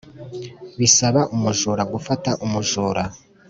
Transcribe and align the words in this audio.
bisaba 0.79 1.21
umujura 1.35 1.83
gufata 1.93 2.29
umujura 2.45 3.03